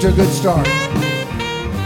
[0.00, 0.66] to a good start.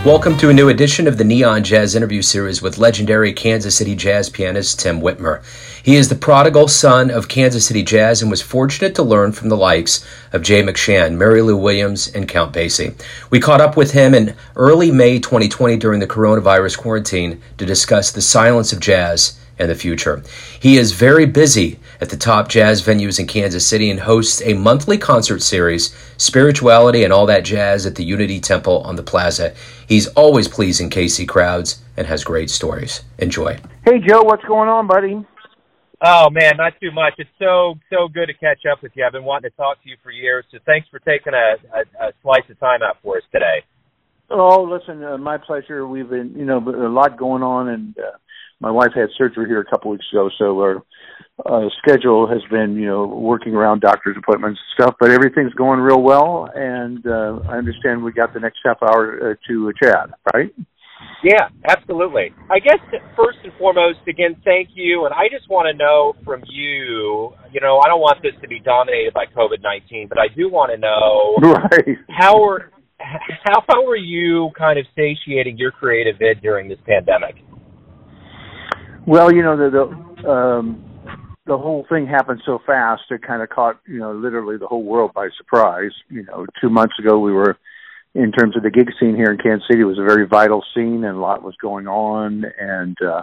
[0.05, 3.97] Welcome to a new edition of the Neon Jazz interview series with legendary Kansas City
[3.97, 5.43] jazz pianist Tim Whitmer.
[5.83, 9.49] He is the prodigal son of Kansas City jazz and was fortunate to learn from
[9.49, 12.95] the likes of Jay McShann, Mary Lou Williams, and Count Basie.
[13.31, 18.13] We caught up with him in early May 2020 during the coronavirus quarantine to discuss
[18.13, 20.23] the silence of jazz and the future.
[20.61, 24.55] He is very busy at the top jazz venues in Kansas City and hosts a
[24.55, 29.55] monthly concert series, Spirituality and All That Jazz at the Unity Temple on the Plaza.
[29.89, 33.03] He's always pleasing KC crowds and has great stories.
[33.19, 33.59] Enjoy.
[33.85, 35.25] Hey Joe, what's going on, buddy?
[36.01, 37.15] Oh man, not too much.
[37.19, 39.05] It's so so good to catch up with you.
[39.05, 42.09] I've been wanting to talk to you for years, so thanks for taking a, a,
[42.09, 43.65] a slice of time out for us today.
[44.31, 45.87] Oh, listen, uh, my pleasure.
[45.87, 48.17] We've been, you know, a lot going on, and uh,
[48.61, 50.83] my wife had surgery here a couple weeks ago, so our
[51.45, 54.97] uh, schedule has been, you know, working around doctor's appointments and stuff.
[55.01, 59.33] But everything's going real well, and uh, I understand we got the next half hour
[59.33, 60.55] uh, to chat, right?
[61.23, 62.33] Yeah, absolutely.
[62.51, 62.79] I guess
[63.17, 67.33] first and foremost, again, thank you, and I just want to know from you.
[67.53, 70.51] You know, I don't want this to be dominated by COVID nineteen, but I do
[70.51, 71.99] want to know right.
[72.11, 77.37] how are how, how are you kind of satiating your creative id during this pandemic?
[79.07, 80.85] Well, you know, the the, um,
[81.47, 84.83] the whole thing happened so fast; it kind of caught you know literally the whole
[84.83, 85.93] world by surprise.
[86.09, 87.59] You know, two months ago we were,
[88.15, 90.65] in terms of the gig scene here in Kansas City, it was a very vital
[90.75, 92.45] scene, and a lot was going on.
[92.59, 93.23] And uh,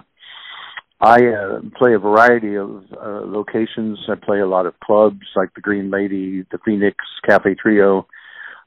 [1.00, 3.98] I uh, play a variety of uh, locations.
[4.08, 8.06] I play a lot of clubs like the Green Lady, the Phoenix Cafe Trio.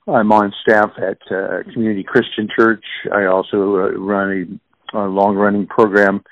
[0.09, 2.85] I'm on staff at uh, Community Christian Church.
[3.13, 4.61] I also uh, run
[4.93, 6.25] a, a long-running program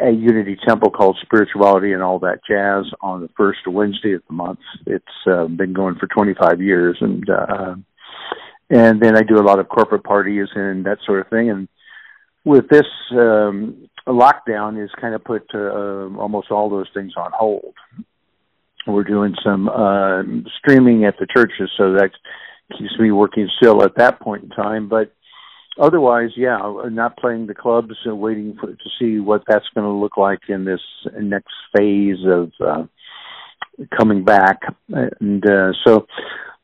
[0.00, 4.34] a Unity Temple called Spirituality and All That Jazz on the first Wednesday of the
[4.34, 4.60] month.
[4.86, 7.74] It's uh, been going for 25 years, and uh,
[8.70, 11.50] and then I do a lot of corporate parties and that sort of thing.
[11.50, 11.68] And
[12.44, 17.74] with this um, lockdown, is kind of put uh, almost all those things on hold.
[18.86, 20.22] We're doing some uh,
[20.58, 22.10] streaming at the churches, so that
[22.78, 25.12] keeps me working still at that point in time, but
[25.78, 26.58] otherwise, yeah,
[26.90, 30.40] not playing the clubs and waiting for to see what that's going to look like
[30.48, 30.80] in this
[31.20, 32.84] next phase of uh,
[33.96, 34.60] coming back.
[34.88, 36.06] And uh, so,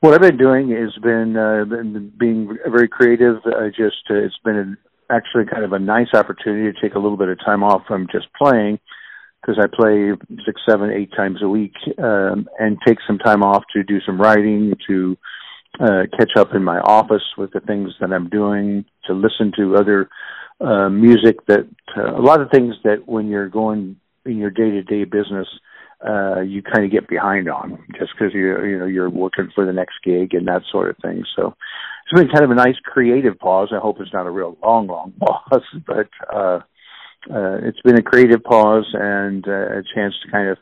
[0.00, 3.36] what I've been doing has been, uh, been being very creative.
[3.46, 4.76] I just uh, it's been an,
[5.10, 8.06] actually kind of a nice opportunity to take a little bit of time off from
[8.10, 8.78] just playing
[9.40, 10.12] because I play
[10.46, 14.20] six, seven, eight times a week, um, and take some time off to do some
[14.20, 15.16] writing to
[15.80, 19.76] uh, catch up in my office with the things that I'm doing, to listen to
[19.76, 20.08] other
[20.60, 24.70] uh, music that uh, a lot of things that when you're going in your day
[24.70, 25.48] to day business,
[26.06, 29.64] uh, you kind of get behind on just because you you know you're working for
[29.64, 31.24] the next gig and that sort of thing.
[31.36, 31.54] So
[32.04, 33.70] it's been kind of a nice creative pause.
[33.72, 36.60] I hope it's not a real long, long pause, but uh,
[37.30, 40.58] uh, it's been a creative pause and uh, a chance to kind of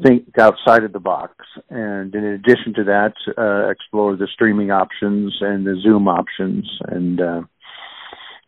[0.00, 1.34] think outside of the box.
[1.70, 7.20] And in addition to that, uh, explore the streaming options and the Zoom options, and
[7.20, 7.42] uh,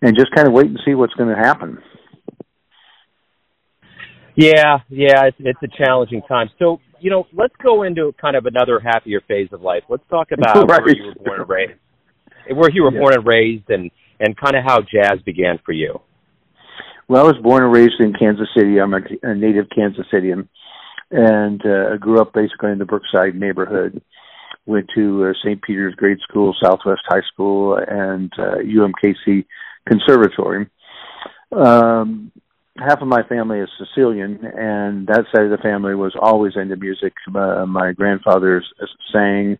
[0.02, 1.78] and just kind of wait and see what's going to happen.
[4.36, 6.50] Yeah, yeah, it's, it's a challenging time.
[6.58, 9.84] So, you know, let's go into kind of another happier phase of life.
[9.88, 10.82] Let's talk about right.
[10.82, 11.78] where you were born and raised,
[12.52, 13.00] where you were yeah.
[13.00, 13.90] born and raised, and
[14.20, 16.00] and kind of how jazz began for you.
[17.06, 18.78] Well, I was born and raised in Kansas City.
[18.80, 20.48] I'm a, a native Kansas Cityan
[21.10, 24.02] and uh, grew up basically in the Brookside neighborhood.
[24.66, 25.60] Went to uh, St.
[25.62, 29.44] Peter's Grade School, Southwest High School, and uh, UMKC
[29.86, 30.68] Conservatory.
[31.52, 32.32] Um,
[32.78, 36.76] half of my family is Sicilian, and that side of the family was always into
[36.76, 37.12] music.
[37.34, 38.62] Uh, my grandfather
[39.12, 39.58] sang.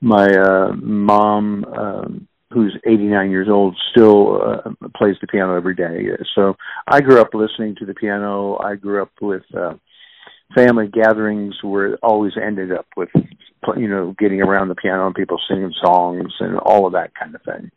[0.00, 6.08] My uh, mom, um, who's 89 years old, still uh, plays the piano every day.
[6.34, 6.54] So
[6.86, 8.58] I grew up listening to the piano.
[8.58, 9.74] I grew up with uh,
[10.54, 13.10] family gatherings where it always ended up with
[13.76, 17.34] you know getting around the piano and people singing songs and all of that kind
[17.34, 17.70] of thing.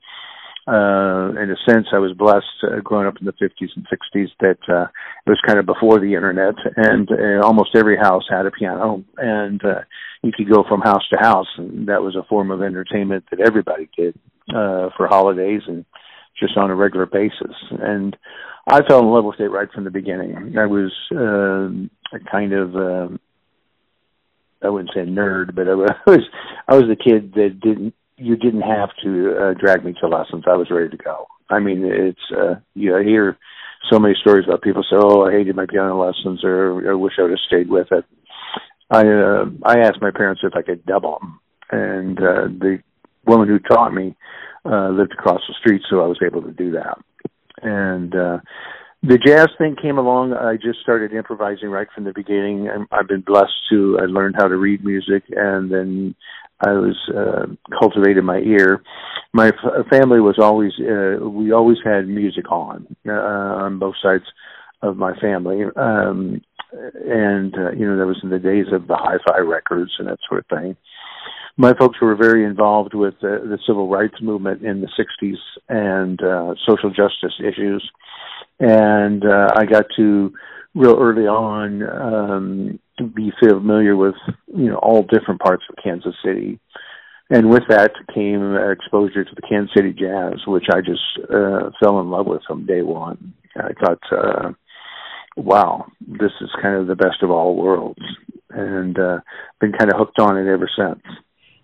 [0.68, 4.28] Uh, in a sense, I was blessed uh, growing up in the 50s and 60s
[4.40, 4.84] that uh,
[5.26, 9.04] it was kind of before the internet, and uh, almost every house had a piano,
[9.18, 9.82] and uh,
[10.22, 13.40] you could go from house to house, and that was a form of entertainment that
[13.40, 14.14] everybody did
[14.54, 15.86] uh, for holidays and
[16.40, 17.56] just on a regular basis.
[17.72, 18.16] And
[18.68, 20.56] I fell in love with it right from the beginning.
[20.58, 23.18] I was uh, a kind of uh,
[24.62, 26.22] I wouldn't say nerd, but I was
[26.68, 30.44] I was the kid that didn't you didn't have to uh, drag me to lessons.
[30.48, 31.28] I was ready to go.
[31.50, 33.38] I mean, it's uh, you know, I hear
[33.90, 37.14] so many stories about people say, "Oh, I hated my piano lessons," or "I wish
[37.18, 38.06] I would have stayed with it."
[38.92, 41.40] I uh, I asked my parents if I could double them,
[41.72, 42.80] and uh, the
[43.26, 44.16] woman who taught me
[44.66, 46.98] uh, lived across the street, so I was able to do that.
[47.62, 48.40] And uh,
[49.02, 50.34] the jazz thing came along.
[50.34, 52.70] I just started improvising right from the beginning.
[52.92, 53.98] I've been blessed to.
[54.02, 56.16] I learned how to read music, and then
[56.66, 57.46] I was uh,
[57.80, 58.84] cultivated my ear.
[59.34, 64.26] My f- family was always uh, we always had music on uh, on both sides
[64.82, 66.42] of my family, um,
[66.74, 70.20] and uh, you know that was in the days of the hi-fi records and that
[70.28, 70.76] sort of thing.
[71.60, 75.36] My folks were very involved with the, the civil rights movement in the '60s
[75.68, 77.86] and uh, social justice issues,
[78.62, 80.32] and uh, I got to
[80.74, 82.80] real early on um,
[83.14, 84.16] be familiar with
[84.48, 86.62] you know all different parts of Kansas City,
[87.30, 92.00] and with that came exposure to the Kansas City Jazz, which I just uh, fell
[92.00, 93.34] in love with from day one.
[93.58, 94.52] I thought, uh,
[95.36, 98.00] wow, this is kind of the best of all worlds,
[98.50, 99.20] and uh,
[99.60, 101.04] been kind of hooked on it ever since.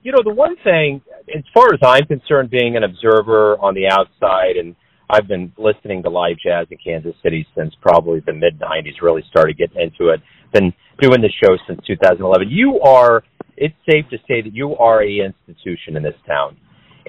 [0.06, 1.02] You know, the one thing,
[1.36, 4.76] as far as I'm concerned, being an observer on the outside and
[5.10, 9.24] I've been listening to live jazz in Kansas City since probably the mid 90s, really
[9.32, 10.22] started getting into it.
[10.54, 10.72] Been
[11.02, 12.52] doing the show since 2011.
[12.52, 13.24] You are,
[13.58, 16.56] it's safe to say that you are a institution in this town.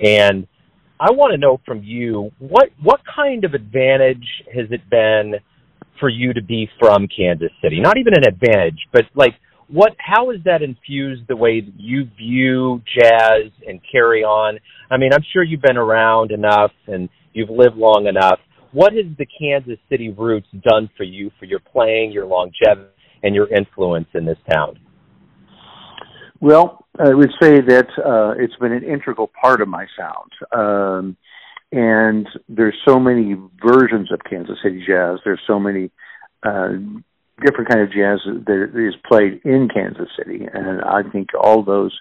[0.02, 0.46] And
[0.98, 5.34] I want to know from you, what, what kind of advantage has it been
[6.00, 7.78] for you to be from Kansas City?
[7.78, 9.34] Not even an advantage, but like,
[9.68, 14.58] what how has that infused the way that you view jazz and carry on
[14.90, 18.40] i mean i'm sure you've been around enough and You've lived long enough.
[18.72, 22.88] What has the Kansas City roots done for you, for your playing, your longevity,
[23.22, 24.78] and your influence in this town?
[26.40, 30.30] Well, I would say that uh, it's been an integral part of my sound.
[30.50, 31.16] Um,
[31.72, 35.18] and there's so many versions of Kansas City jazz.
[35.22, 35.90] There's so many
[36.42, 36.70] uh,
[37.44, 41.98] different kind of jazz that is played in Kansas City, and I think all those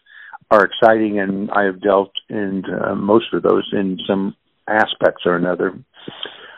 [0.52, 1.20] are exciting.
[1.20, 4.36] And I have dealt in uh, most of those in some
[4.68, 5.78] aspects or another.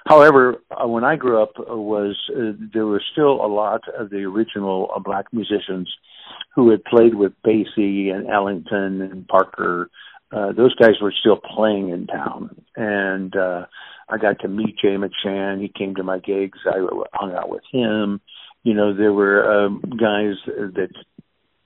[0.07, 4.09] However, uh, when I grew up, uh, was uh, there were still a lot of
[4.09, 5.94] the original uh, black musicians
[6.56, 9.89] who had played with Basie and Ellington and Parker.
[10.31, 13.65] Uh, those guys were still playing in town, and uh,
[14.09, 15.62] I got to meet Jay McShann.
[15.62, 16.59] He came to my gigs.
[16.65, 16.79] I
[17.13, 18.21] hung out with him.
[18.67, 20.89] You know, there were um, guys that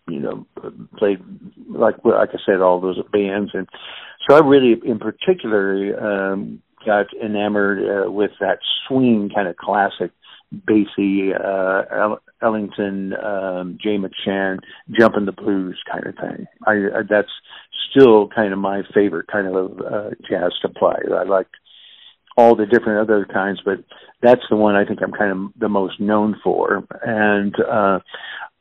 [0.08, 0.46] you know
[1.00, 1.20] played
[1.68, 3.68] like like I said, all those bands, and
[4.28, 10.12] so I really, in particular, um, got enamored uh, with that swing kind of classic
[10.54, 14.60] Basie, uh, Ellington, um, Jay McShann,
[15.00, 16.46] jumping the blues kind of thing.
[16.68, 17.32] I, I that's
[17.90, 21.02] still kind of my favorite kind of uh, jazz to play.
[21.12, 21.48] I like
[22.38, 23.84] all the different other kinds, but
[24.22, 26.84] that's the one I think I'm kind of the most known for.
[27.04, 28.00] And uh,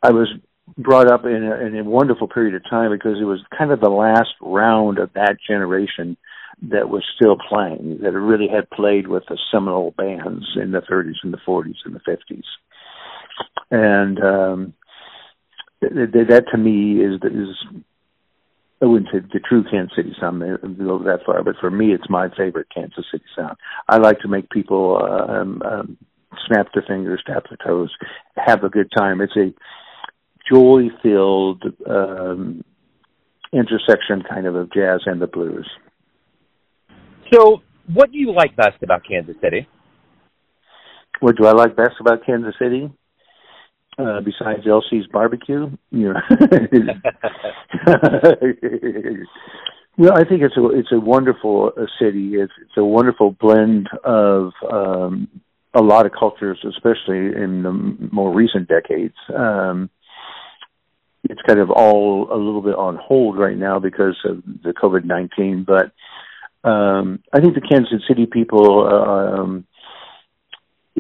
[0.03, 0.29] I was
[0.77, 3.81] brought up in a, in a wonderful period of time because it was kind of
[3.81, 6.17] the last round of that generation
[6.63, 11.15] that was still playing, that really had played with the seminal bands in the 30s
[11.23, 12.45] and the 40s and the 50s.
[13.71, 14.75] And um,
[15.81, 17.81] that, that to me is is
[18.83, 22.09] I wouldn't say the true Kansas City sound go that far, but for me, it's
[22.09, 23.57] my favorite Kansas City sound.
[23.89, 25.99] I like to make people uh, um, um,
[26.47, 27.95] snap their fingers, tap their toes,
[28.37, 29.21] have a good time.
[29.21, 29.53] It's a
[30.51, 32.65] joy filled um,
[33.53, 35.69] intersection kind of of jazz and the blues.
[37.33, 37.63] So,
[37.93, 39.69] what do you like best about Kansas City?
[41.21, 42.91] What do I like best about Kansas City?
[43.99, 46.21] Uh, besides LC's barbecue, you know.
[49.99, 52.35] well, I think it's a it's a wonderful uh, city.
[52.35, 55.29] It's it's a wonderful blend of um,
[55.75, 57.73] a lot of cultures, especially in the
[58.13, 59.17] more recent decades.
[59.37, 59.91] Um,
[61.25, 65.05] it's kind of all a little bit on hold right now because of the COVID
[65.05, 65.67] nineteen.
[65.67, 65.93] But
[66.69, 68.87] um, I think the Kansas City people.
[68.87, 69.67] Um,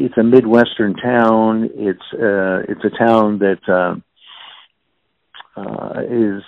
[0.04, 1.70] it's a midwestern town.
[1.74, 6.42] It's uh, it's a town that uh, uh, is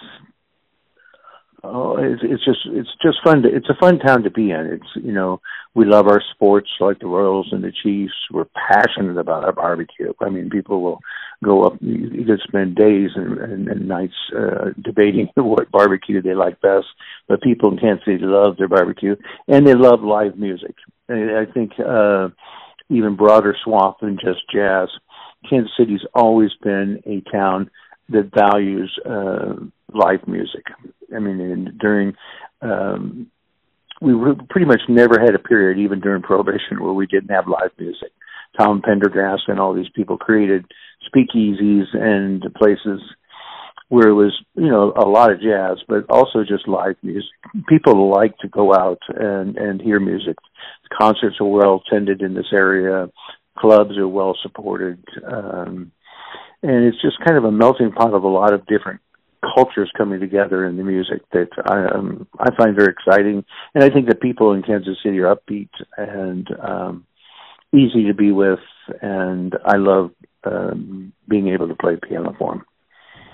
[1.64, 4.66] oh, it's, it's just it's just fun to it's a fun town to be in.
[4.66, 5.40] It's you know
[5.74, 8.12] we love our sports like the Royals and the Chiefs.
[8.30, 10.12] We're passionate about our barbecue.
[10.20, 11.00] I mean, people will
[11.42, 11.74] go up.
[11.80, 16.86] You could spend days and, and, and nights uh, debating what barbecue they like best.
[17.28, 19.16] But people in Kansas City love their barbecue
[19.48, 20.74] and they love live music.
[21.08, 22.28] And I think uh,
[22.92, 24.88] even broader swath than just jazz.
[25.48, 27.70] Kansas City's always been a town
[28.10, 29.54] that values uh,
[29.92, 30.64] live music.
[31.14, 32.14] I mean, in, during
[32.60, 33.30] um,
[34.00, 34.12] we
[34.50, 38.10] pretty much never had a period, even during Prohibition, where we didn't have live music.
[38.58, 40.64] Tom Pendergast and all these people created
[41.08, 43.00] speakeasies and places
[43.88, 47.30] where it was you know a lot of jazz, but also just live music.
[47.68, 50.36] People like to go out and and hear music.
[50.98, 53.08] Concerts are well attended in this area.
[53.58, 55.92] Clubs are well supported, um,
[56.62, 59.00] and it's just kind of a melting pot of a lot of different
[59.54, 63.90] cultures coming together in the music that I um, I find very exciting, and I
[63.90, 67.06] think the people in Kansas City are upbeat and um,
[67.74, 68.60] easy to be with,
[69.00, 70.12] and I love
[70.44, 72.64] um, being able to play piano for them.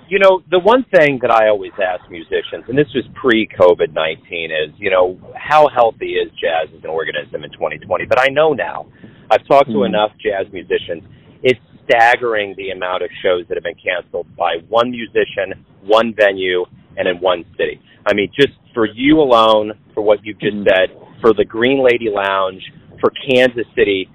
[0.08, 3.92] You know, the one thing that I always ask musicians, and this was pre COVID
[3.92, 8.06] 19, is, you know, how healthy is jazz as an organism in 2020?
[8.06, 8.86] But I know now,
[9.30, 9.86] I've talked to mm.
[9.86, 11.04] enough jazz musicians,
[11.42, 16.64] it's staggering the amount of shows that have been canceled by one musician, one venue,
[16.96, 17.80] and in one city.
[18.06, 20.64] I mean, just for you alone, for what you've just mm.
[20.64, 22.62] said, for the Green Lady Lounge,
[22.98, 24.08] for Kansas City,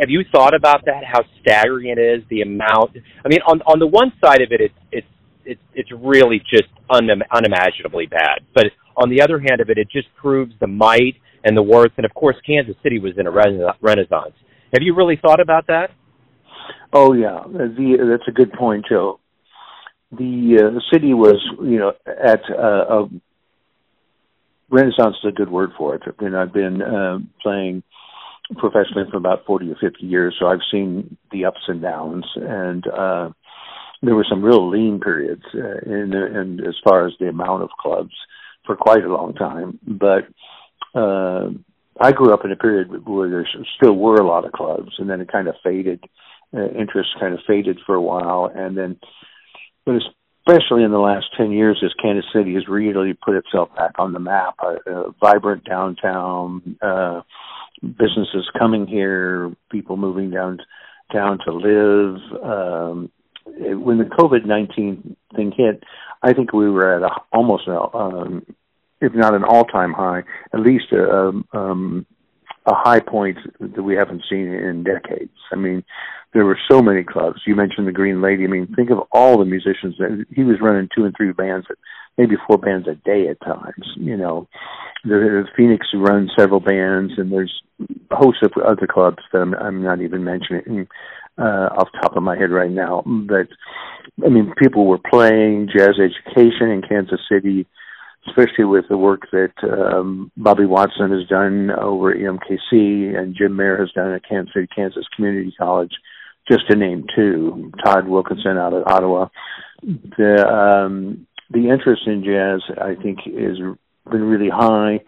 [0.00, 1.04] have you thought about that?
[1.04, 2.96] How staggering it is the amount.
[3.24, 5.06] I mean, on on the one side of it, it's it's
[5.44, 8.40] it's it's really just un, unimaginably bad.
[8.54, 11.92] But on the other hand of it, it just proves the might and the worth.
[11.96, 14.34] And of course, Kansas City was in a rena- renaissance.
[14.72, 15.90] Have you really thought about that?
[16.92, 19.20] Oh yeah, the, that's a good point, Joe.
[20.12, 23.08] The uh, city was, you know, at uh, a
[24.70, 26.02] renaissance is a good word for it.
[26.06, 27.82] I've been uh, playing
[28.56, 32.86] professionally for about 40 or 50 years, so I've seen the ups and downs, and
[32.86, 33.30] uh,
[34.02, 37.70] there were some real lean periods uh, in, in as far as the amount of
[37.80, 38.14] clubs
[38.66, 39.78] for quite a long time.
[39.86, 40.28] But
[40.98, 41.50] uh,
[42.00, 45.08] I grew up in a period where there still were a lot of clubs, and
[45.08, 46.04] then it kind of faded.
[46.56, 48.96] Uh, interest kind of faded for a while, and then,
[49.84, 49.96] but
[50.46, 54.12] especially in the last 10 years as Kansas City has really put itself back on
[54.12, 54.54] the map.
[54.62, 57.22] A, a vibrant downtown, uh,
[57.82, 60.58] businesses coming here, people moving down
[61.12, 62.16] down to live.
[62.42, 63.10] Um,
[63.46, 65.82] when the COVID nineteen thing hit,
[66.22, 68.46] I think we were at a, almost a, um,
[69.00, 72.06] if not an all time high, at least a, um,
[72.66, 75.36] a high point that we haven't seen in decades.
[75.52, 75.84] I mean,
[76.32, 77.42] there were so many clubs.
[77.46, 78.44] You mentioned the Green Lady.
[78.44, 81.66] I mean, think of all the musicians that he was running two and three bands,
[82.18, 83.92] maybe four bands a day at times.
[83.96, 84.48] You know,
[85.04, 87.62] the, the Phoenix runs several bands, and there's
[88.10, 90.86] a host of other clubs that I'm, I'm not even mentioning
[91.38, 93.02] uh, off the top of my head right now.
[93.06, 93.48] But
[94.24, 97.66] I mean, people were playing jazz education in Kansas City
[98.28, 103.56] especially with the work that um, Bobby Watson has done over at UMKC and Jim
[103.56, 105.92] Mair has done at Kansas City, Kansas Community College,
[106.50, 107.72] just to name two.
[107.84, 109.28] Todd Wilkinson out of Ottawa.
[109.82, 113.58] The um, the interest in jazz, I think, has
[114.10, 115.00] been really high,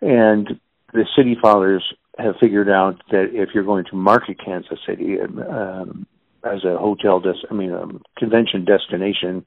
[0.00, 0.60] and
[0.92, 1.84] the city fathers
[2.18, 6.06] have figured out that if you're going to market Kansas City um,
[6.44, 7.86] as a hotel, des- I mean, a
[8.18, 9.44] convention destination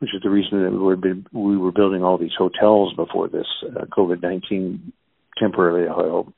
[0.00, 0.96] which is the reason that we were
[1.32, 4.92] we were building all these hotels before this uh, COVID nineteen
[5.38, 5.88] temporarily.
[5.88, 6.32] I hope,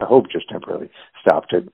[0.00, 1.68] I hope just temporarily stopped it.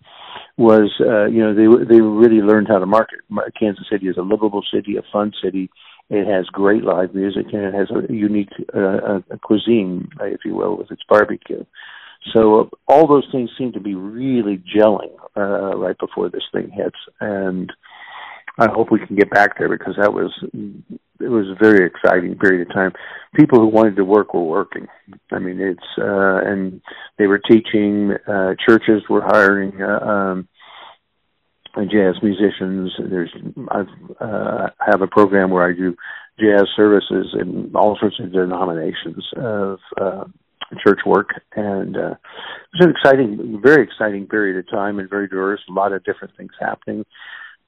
[0.59, 3.21] Was uh, you know they they really learned how to market.
[3.59, 5.71] Kansas City is a livable city, a fun city.
[6.11, 10.55] It has great live music and it has a unique uh, a cuisine, if you
[10.55, 11.64] will, with its barbecue.
[12.33, 16.71] So uh, all those things seem to be really gelling uh, right before this thing
[16.71, 17.73] hits, and
[18.59, 20.33] I hope we can get back there because that was
[21.21, 22.93] it was a very exciting period of time.
[23.35, 24.87] People who wanted to work were working.
[25.31, 26.83] I mean, it's uh, and
[27.19, 28.12] they were teaching.
[28.26, 30.49] Uh, churches were hiring uh, um,
[31.76, 32.92] jazz musicians.
[32.98, 33.34] There's
[33.70, 33.86] I've
[34.20, 35.94] uh, have a program where I do
[36.38, 40.24] jazz services in all sorts of denominations of uh,
[40.84, 45.28] church work, and uh, it was an exciting, very exciting period of time and very
[45.28, 45.60] diverse.
[45.68, 47.04] A lot of different things happening.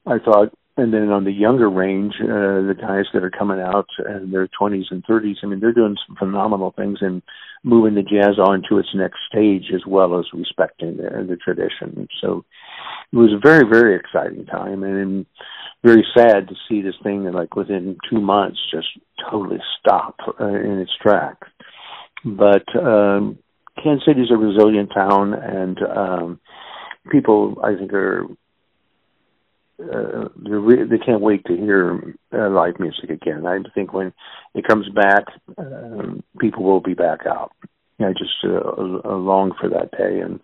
[0.06, 3.88] I thought and then on the younger range, uh, the guys that are coming out
[4.08, 7.20] in their 20s and 30s, I mean, they're doing some phenomenal things and
[7.62, 12.08] moving the jazz on to its next stage as well as respecting the, the tradition.
[12.22, 12.44] So
[13.12, 15.26] it was a very, very exciting time and
[15.84, 18.88] very sad to see this thing like within two months just
[19.30, 21.48] totally stop uh, in its tracks.
[22.24, 23.38] But um,
[23.82, 26.40] Kansas City is a resilient town and um,
[27.10, 28.26] people, I think, are
[29.80, 33.46] uh, re- they can't wait to hear uh, live music again.
[33.46, 34.12] I think when
[34.54, 35.24] it comes back,
[35.58, 37.50] um, people will be back out.
[37.98, 40.40] I just uh, long for that day, and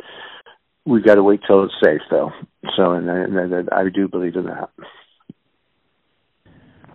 [0.88, 2.30] we've got to wait till it's safe, though.
[2.76, 4.70] So, and, and, and I do believe in that.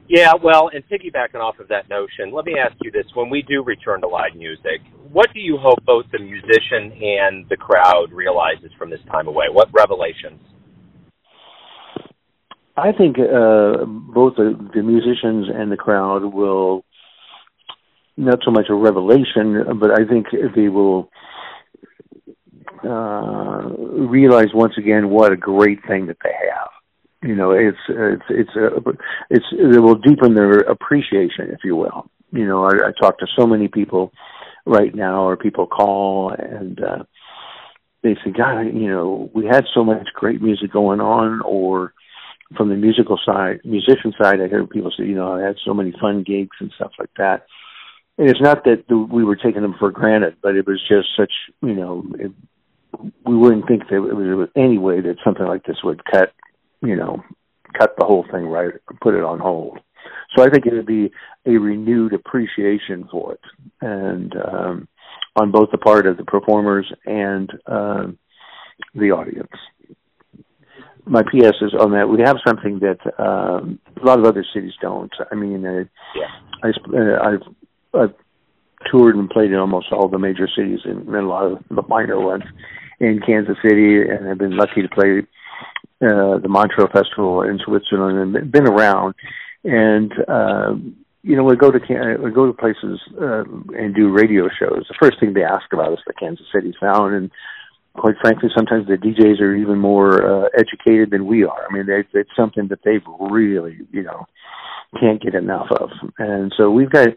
[0.09, 3.41] Yeah, well, and piggybacking off of that notion, let me ask you this: When we
[3.41, 4.81] do return to live music,
[5.11, 9.45] what do you hope both the musician and the crowd realizes from this time away?
[9.49, 10.41] What revelations?
[12.75, 16.83] I think uh, both the, the musicians and the crowd will
[18.17, 21.09] not so much a revelation, but I think they will
[22.83, 23.52] uh,
[24.07, 26.69] realize once again what a great thing that they have.
[27.21, 28.91] You know, it's it's it's a, uh,
[29.29, 32.09] it's it will deepen their appreciation, if you will.
[32.31, 34.11] You know, I, I talk to so many people
[34.65, 37.03] right now, or people call and uh,
[38.01, 41.93] they say, "God, you know, we had so much great music going on," or
[42.57, 45.73] from the musical side, musician side, I hear people say, "You know, I had so
[45.73, 47.45] many fun gigs and stuff like that."
[48.17, 51.31] And it's not that we were taking them for granted, but it was just such,
[51.61, 52.05] you know,
[53.25, 56.33] we wouldn't think that it was, any way that something like this would cut,
[56.81, 57.23] you know,
[57.77, 59.79] cut the whole thing right, put it on hold.
[60.35, 61.11] So I think it would be
[61.45, 63.39] a renewed appreciation for it,
[63.81, 64.87] and um,
[65.35, 68.17] on both the part of the performers and um,
[68.95, 69.51] the audience.
[71.05, 72.07] My PS is on that.
[72.07, 75.11] We have something that um, a lot of other cities don't.
[75.31, 75.83] I mean, uh,
[76.15, 76.27] yeah.
[76.63, 78.15] I, uh, I've, I've
[78.89, 81.83] toured and played in almost all the major cities and, and a lot of the
[81.87, 82.43] minor ones
[83.03, 85.19] in Kansas City, and I've been lucky to play
[86.01, 89.15] uh, the Montreux Festival in Switzerland and been around.
[89.63, 90.75] And uh,
[91.23, 91.79] you know, we go to
[92.21, 93.43] we go to places uh,
[93.77, 94.85] and do radio shows.
[94.87, 97.31] The first thing they ask about is the Kansas City sound, and
[97.95, 101.67] quite frankly, sometimes the DJs are even more uh, educated than we are.
[101.69, 104.25] I mean, they, it's something that they've really, you know,
[104.99, 105.89] can't get enough of.
[106.17, 107.09] And so we've got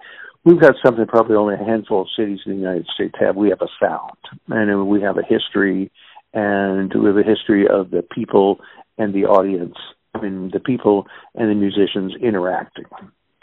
[0.47, 3.37] we've got something probably only a handful of cities in the United States have.
[3.37, 4.17] We have a sound,
[4.49, 5.93] and we have a history,
[6.33, 8.61] and we have a history of the people
[8.97, 9.77] and the audience.
[10.15, 12.87] I mean, the people and the musicians interacting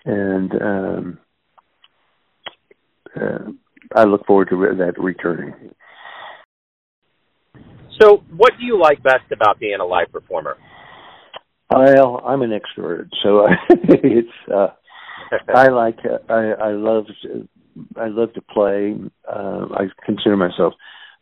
[0.05, 1.19] and um,
[3.15, 3.51] uh,
[3.95, 5.53] I look forward to that returning.
[8.01, 10.57] So, what do you like best about being a live performer?
[11.71, 14.67] Well, I'm an extrovert, so it's uh,
[15.55, 17.05] I like I I love
[17.95, 18.95] I love to play.
[19.27, 20.73] Uh, I consider myself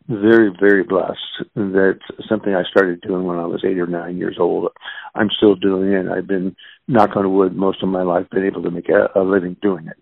[0.08, 1.18] very very blessed
[1.54, 1.98] that
[2.28, 4.70] something I started doing when I was eight or nine years old.
[5.14, 6.08] I'm still doing it.
[6.08, 6.56] I've been
[6.88, 9.86] knock on wood most of my life been able to make a, a living doing
[9.86, 9.96] it.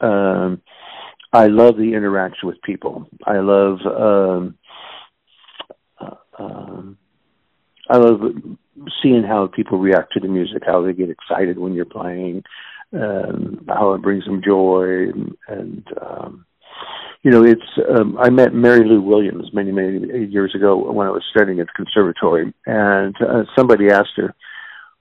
[0.00, 0.62] Um,
[1.32, 3.08] I love the interaction with people.
[3.26, 4.58] I love um,
[6.00, 6.98] uh, um,
[7.90, 8.20] I love
[9.02, 12.44] seeing how people react to the music, how they get excited when you're playing,
[12.92, 16.46] um, how it brings them joy, and, and um,
[17.22, 17.60] you know, it's
[17.98, 21.66] um, I met Mary Lou Williams many many years ago when I was studying at
[21.66, 24.34] the conservatory, and uh, somebody asked her,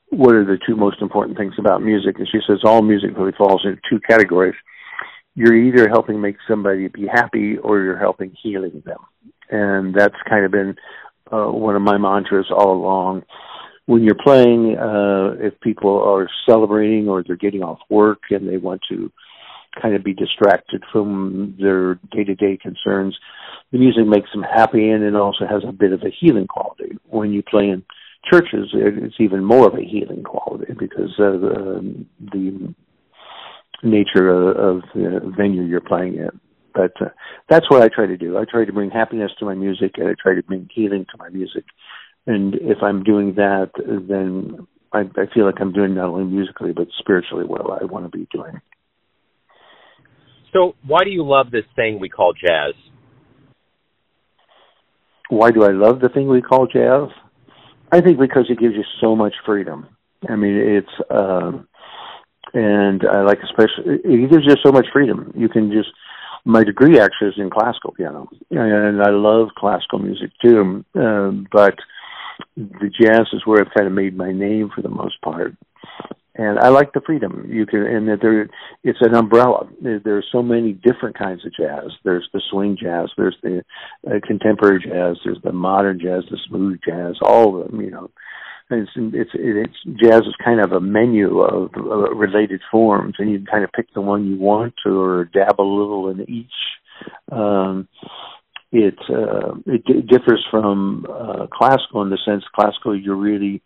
[0.10, 3.34] "What are the two most important things about music?" And she says, "All music really
[3.38, 4.56] falls into two categories.
[5.36, 9.00] You're either helping make somebody be happy, or you're helping healing them."
[9.50, 10.76] And that's kind of been
[11.32, 13.24] uh, one of my mantras all along.
[13.88, 18.58] When you're playing, uh, if people are celebrating or they're getting off work and they
[18.58, 19.12] want to
[19.82, 23.18] kind of be distracted from their day to day concerns.
[23.72, 26.98] The music makes them happy and it also has a bit of a healing quality.
[27.06, 27.84] When you play in
[28.32, 32.74] churches, it's even more of a healing quality because of the, the
[33.84, 36.40] nature of, of the venue you're playing in.
[36.74, 37.10] But uh,
[37.50, 38.38] that's what I try to do.
[38.38, 41.18] I try to bring happiness to my music and I try to bring healing to
[41.18, 41.66] my music.
[42.28, 46.74] And if I'm doing that, then I, I feel like I'm doing not only musically
[46.74, 48.62] but spiritually what I want to be doing.
[50.54, 52.74] So, why do you love this thing we call jazz?
[55.30, 57.10] Why do I love the thing we call jazz?
[57.92, 59.88] I think because it gives you so much freedom.
[60.28, 61.68] I mean, it's um,
[62.54, 65.32] and I like especially it gives you so much freedom.
[65.36, 65.90] You can just
[66.44, 70.84] my degree actually is in classical piano, and I love classical music too.
[70.96, 71.76] Um, but
[72.58, 75.56] the jazz is where I've kind of made my name for the most part
[76.38, 78.48] and I like the freedom you can, and that there,
[78.84, 79.68] it's an umbrella.
[79.82, 81.92] There, there's so many different kinds of jazz.
[82.04, 83.64] There's the swing jazz, there's the
[84.06, 87.82] uh, contemporary jazz, there's the modern jazz, the smooth jazz, all of them.
[87.82, 88.12] You know,
[88.70, 93.44] it's it's it's jazz is kind of a menu of uh, related forms, and you
[93.50, 96.46] kind of pick the one you want or dabble a little in each.
[97.32, 97.88] Um,
[98.72, 103.62] it uh, it d- differs from uh, classical in the sense classical you're really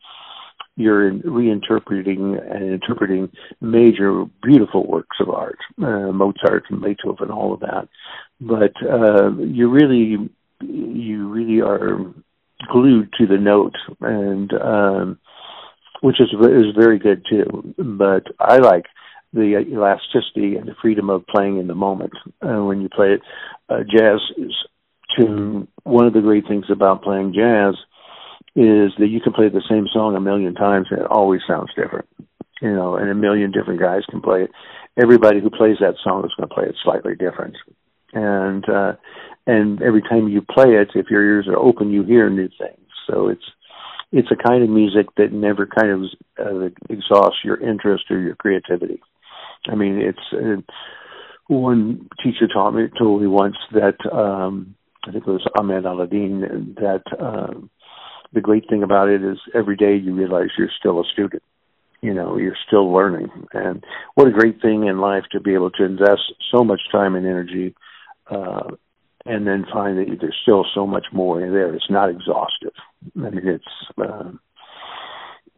[0.78, 7.60] you're reinterpreting and interpreting major, beautiful works of art, uh, Mozart and Beethoven, all of
[7.60, 7.88] that.
[8.40, 10.30] But uh, you really,
[10.62, 12.00] you really are
[12.72, 15.20] glued to the note, and um,
[16.02, 17.74] which is is very good too.
[17.78, 18.86] But I like
[19.34, 22.12] the elasticity and the freedom of playing in the moment
[22.42, 23.22] uh, when you play it.
[23.70, 24.54] Uh, jazz is
[25.18, 27.76] to one of the great things about playing jazz
[28.56, 31.72] is that you can play the same song a million times and it always sounds
[31.76, 32.08] different.
[32.62, 34.52] You know, and a million different guys can play it.
[35.02, 37.56] Everybody who plays that song is going to play it slightly different.
[38.14, 38.94] And uh
[39.48, 42.88] and every time you play it, if your ears are open, you hear new things.
[43.10, 43.44] So it's
[44.12, 46.02] it's a kind of music that never kind of
[46.38, 49.02] uh, exhausts your interest or your creativity.
[49.70, 50.62] I mean, it's uh,
[51.48, 54.76] one teacher taught me told me once that um,
[55.08, 57.54] I think it was Ahmad Alaadeen that uh,
[58.34, 61.44] the great thing about it is every day you realize you're still a student.
[62.02, 63.84] You know, you're still learning, and
[64.16, 67.28] what a great thing in life to be able to invest so much time and
[67.28, 67.76] energy,
[68.28, 68.70] uh,
[69.26, 71.76] and then find that there's still so much more in there.
[71.76, 72.74] It's not exhaustive.
[73.16, 73.66] I mean, it's.
[73.98, 74.32] Uh,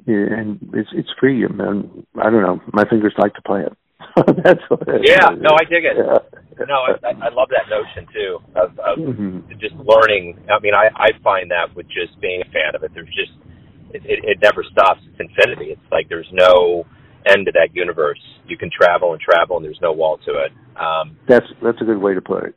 [0.05, 1.45] and it's it's free.
[1.45, 2.61] I, mean, I don't know.
[2.73, 3.73] My fingers like to play it.
[4.43, 5.41] That's what it yeah, is.
[5.41, 5.97] no, I dig it.
[5.97, 6.65] Yeah.
[6.67, 9.51] No, I, I love that notion too of, of mm-hmm.
[9.59, 10.37] just learning.
[10.49, 13.33] I mean, I I find that with just being a fan of it, there's just
[13.93, 15.01] it, it, it never stops.
[15.09, 15.71] It's infinity.
[15.71, 16.85] It's like there's no
[17.25, 18.19] end to that universe.
[18.45, 20.51] You can travel and travel, and there's no wall to it.
[20.77, 22.55] Um, that's that's a good way to put it.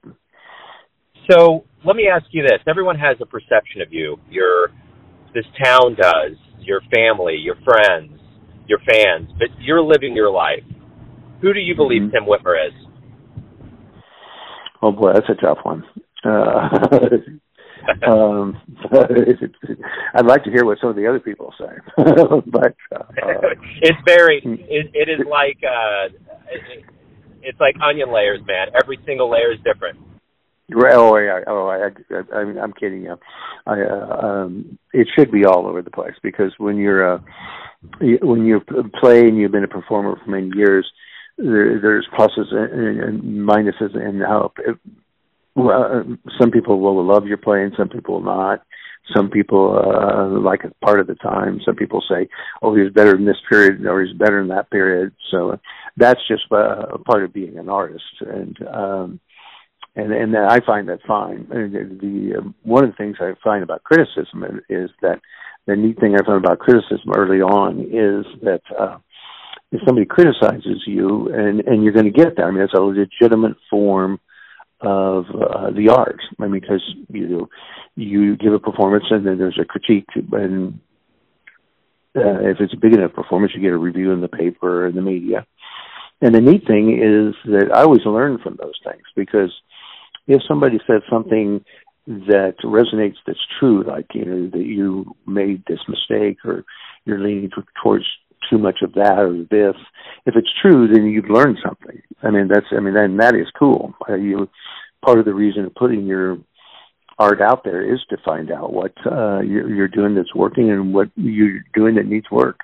[1.30, 4.18] So let me ask you this: Everyone has a perception of you.
[4.28, 4.68] Your
[5.34, 6.36] this town does.
[6.60, 8.18] Your family, your friends,
[8.66, 10.64] your fans, but you're living your life
[11.40, 12.12] who do you believe mm-hmm.
[12.12, 12.74] Tim Whitmer is?
[14.82, 15.84] Oh boy, that's a tough one.
[16.24, 16.68] Uh,
[18.10, 18.60] um,
[20.14, 23.04] I'd like to hear what some of the other people say, but uh,
[23.82, 24.40] it's very.
[24.44, 26.06] It, it is like uh,
[26.50, 26.84] it,
[27.42, 28.68] it's like onion layers, man.
[28.80, 29.98] Every single layer is different.
[30.74, 33.16] Oh yeah, oh I, I, I I'm kidding you.
[33.66, 37.18] I, uh, um, it should be all over the place because when you're uh,
[38.00, 38.60] when you
[39.00, 40.90] play and you've been a performer for many years,
[41.38, 44.76] there, there's pluses and, and minuses and how it,
[45.54, 46.04] well,
[46.38, 48.62] some people will love your playing, some people will not.
[49.14, 51.60] Some people uh, like it part of the time.
[51.64, 52.28] Some people say,
[52.60, 55.60] "Oh, he's better in this period, or he's better in that period." So
[55.96, 59.20] that's just uh, a part of being an artist, and um,
[59.94, 61.46] and and I find that fine.
[61.52, 65.20] And the, the uh, one of the things I find about criticism is that
[65.66, 68.98] the neat thing I found about criticism early on is that uh,
[69.76, 72.80] if somebody criticizes you and and you're going to get that i mean it's a
[72.80, 74.18] legitimate form
[74.80, 76.20] of uh, the art.
[76.38, 77.48] I mean because you
[77.94, 80.80] you give a performance and then there's a critique and
[82.14, 84.96] uh, if it's a big enough performance you get a review in the paper and
[84.96, 85.46] the media.
[86.20, 89.52] And the neat thing is that i always learn from those things because
[90.26, 91.64] if somebody says something
[92.06, 96.64] that resonates that's true like you know that you made this mistake or
[97.04, 97.50] you're leaning
[97.82, 98.04] towards
[98.50, 99.80] too much of that or this.
[100.26, 102.00] If it's true, then you've learned something.
[102.22, 103.94] I mean, that's I mean, then that is cool.
[104.08, 104.48] Uh, you
[105.04, 106.38] part of the reason of putting your
[107.18, 110.92] art out there is to find out what uh, you're, you're doing that's working and
[110.92, 112.60] what you're doing that needs work.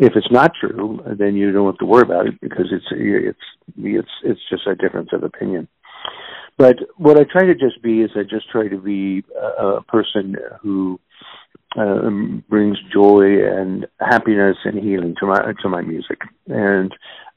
[0.00, 3.38] If it's not true, then you don't have to worry about it because it's it's
[3.76, 5.68] it's it's just a difference of opinion.
[6.60, 9.82] But what I try to just be is I just try to be a, a
[9.84, 11.00] person who
[11.74, 12.10] uh,
[12.50, 16.18] brings joy and happiness and healing to my to my music,
[16.48, 16.92] and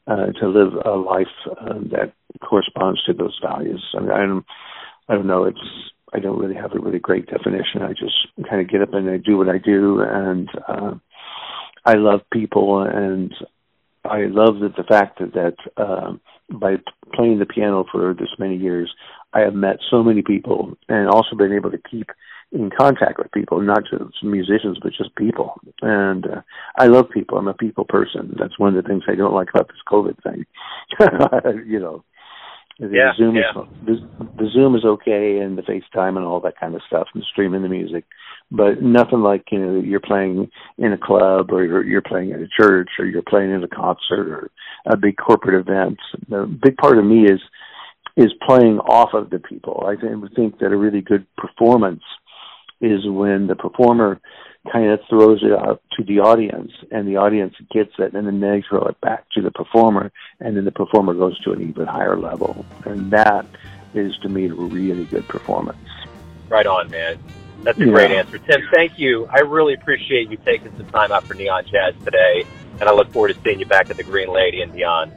[0.07, 3.81] uh, to live a life uh, that corresponds to those values.
[3.95, 4.45] I mean, I don't,
[5.07, 5.45] I don't know.
[5.45, 7.81] It's I don't really have a really great definition.
[7.81, 10.95] I just kind of get up and I do what I do, and uh,
[11.85, 13.33] I love people, and
[14.03, 16.11] I love that the fact that that uh,
[16.53, 16.75] by
[17.13, 18.93] playing the piano for this many years,
[19.33, 22.09] I have met so many people, and also been able to keep
[22.51, 25.59] in contact with people, not just musicians, but just people.
[25.81, 26.41] And uh,
[26.77, 27.37] I love people.
[27.37, 28.35] I'm a people person.
[28.39, 30.45] That's one of the things I don't like about this COVID thing.
[31.65, 32.03] you know,
[32.79, 33.61] the yeah, Zoom yeah.
[33.87, 37.07] is the, the Zoom is okay, and the FaceTime and all that kind of stuff,
[37.13, 38.05] and streaming the music,
[38.53, 42.39] but nothing like you know you're playing in a club or you're, you're playing at
[42.39, 44.51] a church or you're playing in a concert or
[44.85, 45.97] a big corporate event.
[46.29, 47.41] The big part of me is
[48.15, 49.85] is playing off of the people.
[49.87, 49.95] I
[50.35, 52.03] think that a really good performance
[52.79, 54.21] is when the performer
[54.71, 58.39] kind of throws it out to the audience and the audience gets it and then
[58.39, 61.85] they throw it back to the performer and then the performer goes to an even
[61.85, 63.45] higher level and that
[63.93, 65.77] is to me a really good performance
[66.47, 67.17] right on man
[67.63, 67.91] that's a yeah.
[67.91, 71.65] great answer tim thank you i really appreciate you taking some time out for neon
[71.65, 72.45] jazz today
[72.79, 75.11] and i look forward to seeing you back at the green lady and beyond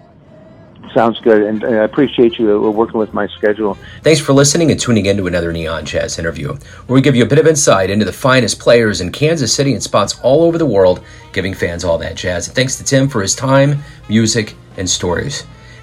[0.94, 3.76] Sounds good, and I appreciate you uh, working with my schedule.
[4.02, 6.54] Thanks for listening and tuning in to another Neon Jazz interview,
[6.86, 9.72] where we give you a bit of insight into the finest players in Kansas City
[9.72, 12.46] and spots all over the world, giving fans all that jazz.
[12.46, 15.44] And thanks to Tim for his time, music, and stories.